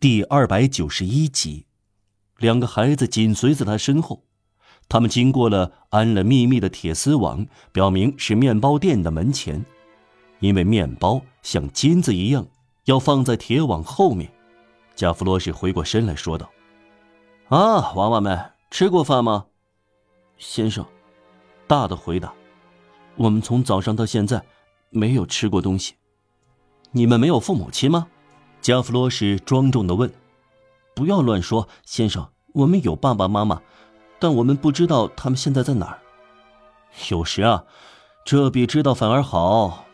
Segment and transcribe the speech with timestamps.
[0.00, 1.66] 第二百九十一集，
[2.36, 4.22] 两个孩子紧随在他身后。
[4.88, 9.66] 他们经过了安了密密的铁丝网，表明是面包店的门前，
[10.38, 12.46] 因为面包像金子一样，
[12.84, 14.30] 要放在铁网后面。
[14.94, 16.48] 加弗罗什回过身来说道
[17.50, 19.46] ：“啊，娃娃们，吃过饭吗？”
[20.38, 20.86] 先生，
[21.66, 22.32] 大的回答
[23.18, 24.44] ：“我们从早上到现在
[24.90, 25.94] 没有吃过东西。
[26.92, 28.06] 你们没有父母亲吗？”
[28.60, 30.12] 加弗罗什庄重的问。
[30.94, 33.62] “不要乱说，先生，我们有爸爸妈妈。”
[34.20, 35.98] 但我们不知道他们现在在哪儿。
[37.08, 37.64] 有时啊，
[38.24, 39.84] 这比知道反而好。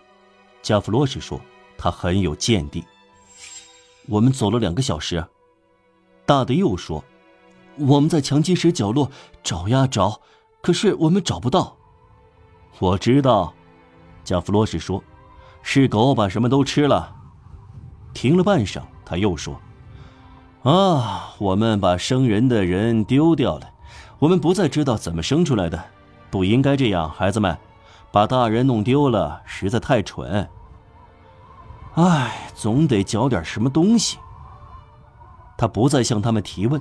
[0.63, 1.39] 加弗洛什说，
[1.77, 2.83] 他很有见地。
[4.09, 5.23] 我们走了两个小时。
[6.25, 7.05] 大的又说，
[7.77, 9.11] 我们在墙基石角落
[9.43, 10.23] 找呀找，
[10.63, 11.77] 可是我们找不到。
[12.79, 13.53] 我知道，
[14.25, 15.05] 加弗洛什说，
[15.61, 17.15] 是狗把什么都吃了。
[18.15, 19.61] 停了半晌，他又说，
[20.63, 23.69] 啊，我们把生人的人丢掉了。
[24.21, 25.85] 我们不再知道怎么生出来的，
[26.31, 27.55] 不应该这样，孩子们，
[28.11, 30.49] 把大人弄丢了实在太蠢。
[31.95, 34.19] 唉，总得嚼点什么东西。
[35.59, 36.81] 他不再向他们提问，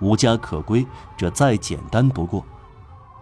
[0.00, 0.86] 无家可归，
[1.16, 2.44] 这再简单不过。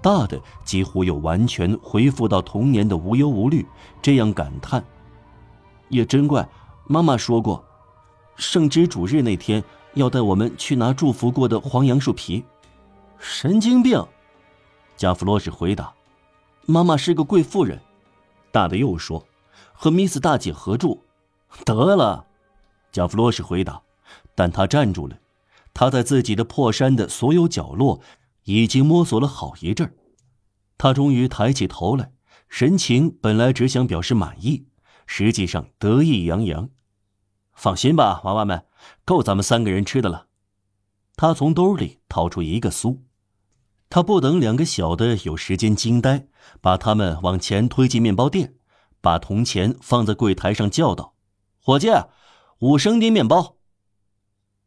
[0.03, 3.67] 大的几乎又完全恢复到童年的无忧无虑，
[4.01, 4.83] 这样感叹：
[5.89, 6.49] 也真怪，
[6.93, 7.65] 妈妈说过，
[8.35, 9.63] 圣之主日那天
[9.95, 12.45] 要带我们去拿祝福过的黄杨树皮。
[13.17, 14.05] 神经病，
[14.97, 15.95] 加弗洛什回答
[16.67, 17.81] ：“妈妈是个贵妇人。”
[18.51, 19.25] 大的又说
[19.73, 21.01] ：“和米斯大姐合住。”
[21.65, 22.27] 得了，
[22.91, 23.81] 加弗洛什回答。
[24.35, 25.17] 但他站住了。
[25.73, 28.01] 他在自己的破山的所有角落
[28.43, 29.95] 已经摸索了好一阵儿。
[30.77, 32.11] 他终于抬起头来，
[32.49, 34.67] 神情本来只想表示满意，
[35.07, 36.69] 实际上得意洋洋。
[37.61, 38.65] 放心吧，娃娃们，
[39.05, 40.29] 够咱们三个人吃的了。
[41.15, 43.01] 他从兜里掏出一个酥。
[43.91, 46.27] 他不等两个小的有时间惊呆，
[46.63, 48.55] 把他们往前推进面包店，
[49.03, 51.13] 把铜钱放在柜台上，叫道
[51.61, 51.91] ：“伙计，
[52.61, 53.57] 五升丁面包。”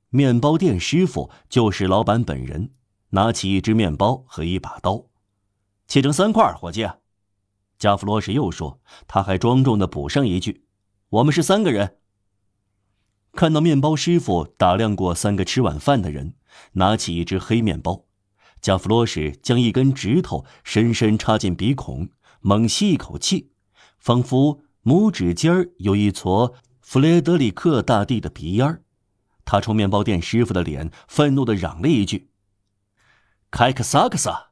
[0.09, 2.69] 面包店师傅就是老板本人，
[3.09, 5.05] 拿起一只面包和一把刀，
[5.87, 6.53] 切成三块。
[6.53, 6.87] 伙计，
[7.79, 10.67] 加弗罗什又说，他还庄重的补上一句
[11.09, 11.97] ：“我们是三个人。”
[13.35, 16.35] 看到面包师傅打量过三个吃晚饭的人，
[16.73, 18.05] 拿起一只黑面包。
[18.61, 22.09] 加弗罗什将一根指头深深插进鼻孔，
[22.41, 23.51] 猛吸一口气，
[23.97, 28.83] 仿佛拇指尖儿有一撮弗雷德里克大帝的鼻烟儿。
[29.43, 32.29] 他冲面包店师傅的脸愤怒地嚷了一句
[33.51, 34.51] ：“开克萨克萨！”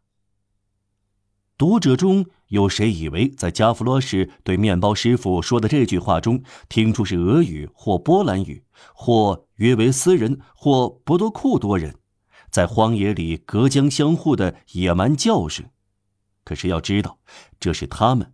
[1.61, 8.63] 读者中有谁以为在加弗罗什对面包师傅说的这句话中听出是俄语或波兰语，
[8.95, 11.93] 或约维斯人，或博多库多人？
[12.49, 15.67] 在荒野里隔江相护的野蛮叫声，
[16.43, 17.19] 可是要知道，
[17.59, 18.33] 这是他们，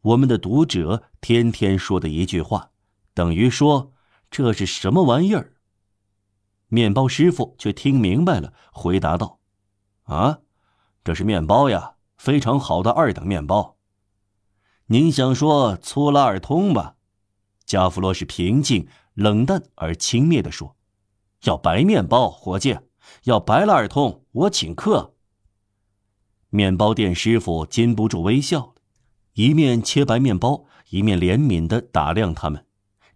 [0.00, 2.70] 我们的读者天天说的一句话，
[3.14, 3.92] 等于说
[4.32, 5.52] 这是什么玩意儿？
[6.66, 9.38] 面包师傅却听明白了，回答道
[10.06, 10.40] ：“啊，
[11.04, 11.93] 这是面包呀，
[12.24, 13.76] 非常好的二等面包。
[14.86, 16.96] 您想说粗拉尔通吧？”
[17.66, 20.74] 加弗罗是平静、冷淡而轻蔑地说
[21.44, 22.78] ：“要白面包，伙计。”
[23.24, 25.12] 要白拉尔通，我请客。
[26.48, 28.74] 面包店师傅禁不住微笑，
[29.34, 32.66] 一面切白面包，一面怜悯的打量他们。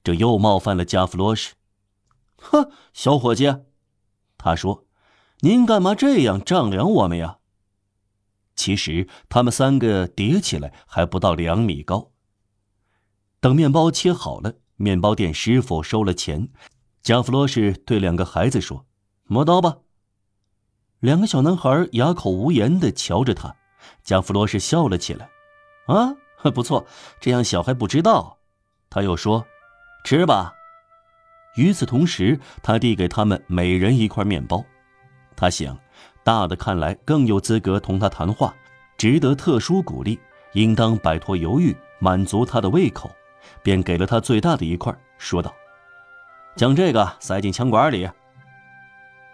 [0.04, 1.54] 这又冒犯了加弗罗什。
[2.36, 3.46] 哼，小伙计，
[4.36, 4.84] 他说
[5.40, 7.38] ：“您干嘛这样丈量我们呀？”
[8.58, 12.10] 其实他们三个叠起来还不到两米高。
[13.38, 16.48] 等面包切好了，面包店师傅收了钱，
[17.00, 18.84] 加弗罗什对两个孩子说
[19.30, 19.78] ：“磨刀吧。”
[20.98, 23.54] 两个小男孩哑口无言的瞧着他，
[24.02, 25.30] 加弗罗什笑了起来。
[25.86, 26.16] 啊，
[26.52, 26.84] 不错，
[27.20, 28.38] 这样小孩不知道。
[28.90, 29.46] 他又说
[30.02, 30.52] ：“吃吧。”
[31.54, 34.64] 与此同时，他递给他们每人一块面包。
[35.36, 35.78] 他想，
[36.28, 38.54] 大的看来更有资格同他谈话，
[38.98, 40.20] 值得特殊鼓励，
[40.52, 43.10] 应当摆脱犹豫，满足他的胃口，
[43.62, 45.50] 便给了他最大的一块，说道
[46.54, 48.06] ：“将这个塞进枪管里。”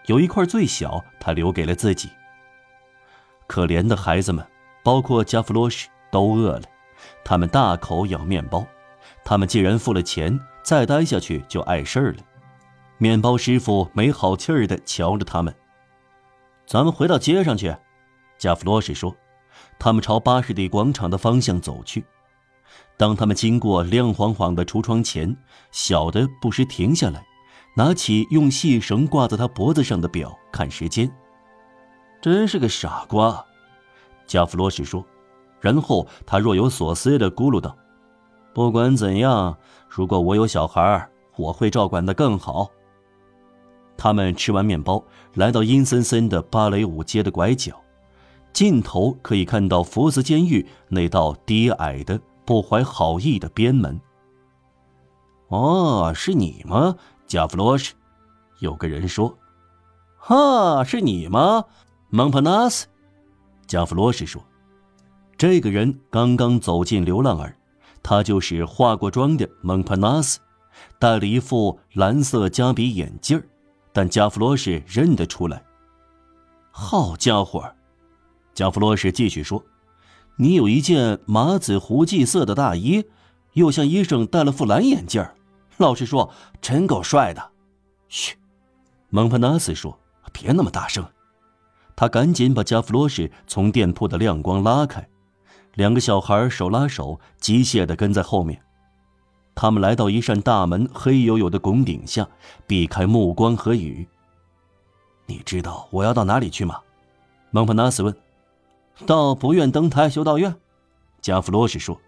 [0.07, 2.09] 有一块最小，他留给了自己。
[3.49, 4.47] 可怜的孩子们，
[4.85, 6.63] 包括加弗洛什，都饿了。
[7.25, 8.65] 他们大口咬面包。
[9.25, 12.19] 他们既然付了钱，再待下去就碍事儿了。
[12.99, 15.53] 面包师傅没好气儿地瞧着他们。
[16.67, 17.75] 咱们回到街上去，
[18.39, 19.15] 加弗罗什说。
[19.79, 22.05] 他们朝巴士底广场的方向走去。
[22.97, 25.37] 当他们经过亮晃晃的橱窗前，
[25.71, 27.25] 小的不时停下来。
[27.77, 31.11] 拿起用细绳挂在他脖子上的表看时间。
[32.23, 33.45] 真是个傻瓜，
[34.29, 35.05] 加弗罗什说。
[35.61, 37.77] 然后他若有所思地咕噜道
[38.55, 39.59] ：“不管怎样，
[39.89, 42.71] 如果我有小孩，我会照管得更好。”
[43.97, 45.03] 他们吃完面包，
[45.35, 47.81] 来到阴森森的芭蕾舞街的拐角，
[48.53, 54.01] 尽头可以看到福斯监狱那道低矮的、不怀好意的边门。
[55.49, 56.97] 哦，是你吗，
[57.27, 57.95] 加弗罗什？
[58.61, 59.37] 有个人说
[60.17, 61.65] ：“哈，是你吗，
[62.09, 62.87] 蒙帕纳斯？”
[63.67, 64.43] 加弗罗什说。
[65.37, 67.57] 这个人刚刚走进流浪儿，
[68.03, 70.39] 他就是化过妆的蒙帕纳斯，
[70.99, 73.45] 戴了一副蓝色加比眼镜儿，
[73.95, 75.63] 但加弗罗什认得出来。
[76.73, 77.73] 好家伙，
[78.53, 79.65] 加弗罗什继续说
[80.37, 83.05] ：“你有一件麻子胡记色的大衣，
[83.53, 85.37] 又像医生戴了副蓝眼镜儿。
[85.77, 86.31] 老实说，
[86.61, 87.53] 真够帅的。”
[88.11, 88.37] 嘘，
[89.11, 89.97] 蒙帕纳斯说
[90.33, 91.07] ：“别那么大声。”
[91.95, 95.09] 他赶紧把加弗罗什从店铺的亮光拉开。
[95.75, 98.61] 两个小孩手拉手，机械地跟在后面。
[99.65, 102.29] 他们来到一扇大门黑黝黝的拱顶下，
[102.67, 104.07] 避开目光和雨。
[105.25, 106.79] 你知道我要到哪里去吗？
[107.51, 108.15] 蒙帕纳斯问。
[109.07, 110.55] 到不愿登台修道院。
[111.23, 111.99] 加弗罗什说。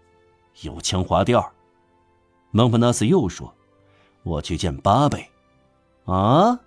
[0.61, 1.51] 有腔滑调。
[2.51, 3.51] 蒙帕纳斯又说
[4.21, 5.27] ：“我去见巴贝。”
[6.05, 6.59] 啊？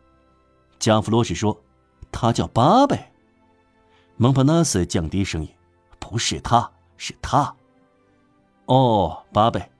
[0.80, 1.56] 加弗罗什说
[2.10, 2.98] ：“他叫巴贝。”
[4.18, 5.48] 蒙帕纳斯降低声音
[6.00, 7.54] ：“不是他。”是他。
[8.64, 9.70] 哦，巴贝，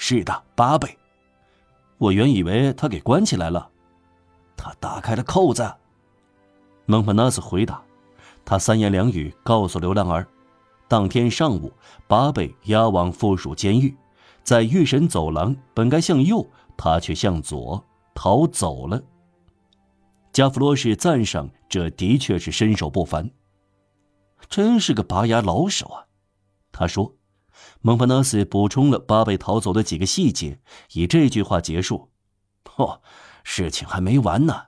[0.00, 0.96] 是的，巴贝。
[1.98, 3.68] 我原以为他给关起来了。
[4.56, 5.74] 他打开了扣子。
[6.86, 7.82] 蒙帕纳斯回答。
[8.44, 10.26] 他三言两语告诉流浪儿，
[10.86, 11.72] 当天上午，
[12.06, 13.94] 巴贝押往附属监狱，
[14.44, 17.84] 在狱审走廊本该向右，他却向左
[18.14, 19.02] 逃走了。
[20.32, 23.28] 加弗罗什赞赏，这的确是身手不凡。
[24.48, 26.06] 真是个拔牙老手啊！
[26.70, 27.12] 他说
[27.80, 30.60] ：“蒙帕纳斯补充了巴贝逃走的几个细节，
[30.92, 32.10] 以这句话结束。
[32.76, 33.00] 哦，
[33.42, 34.67] 事情还没完呢。